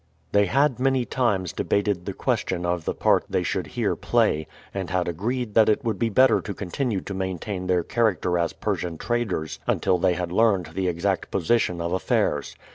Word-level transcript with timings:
They 0.31 0.47
had 0.47 0.79
many 0.79 1.05
times 1.05 1.53
debated 1.53 2.05
the 2.07 2.13
question 2.13 2.65
of 2.65 2.85
the 2.85 2.95
part 2.95 3.23
they 3.29 3.43
should 3.43 3.67
here 3.67 3.95
play, 3.95 4.47
and 4.73 4.89
had 4.89 5.07
agreed 5.07 5.53
that 5.53 5.69
it 5.69 5.83
would 5.83 5.99
be 5.99 6.09
better 6.09 6.41
to 6.41 6.55
continue 6.55 7.01
to 7.01 7.13
maintain 7.13 7.67
their 7.67 7.83
character 7.83 8.39
as 8.39 8.51
Persian 8.51 8.97
traders 8.97 9.59
until 9.67 9.99
they 9.99 10.13
had 10.15 10.31
learned 10.31 10.71
the 10.73 10.87
exact 10.87 11.29
position 11.29 11.79
of 11.79 11.93
affairs. 11.93 12.55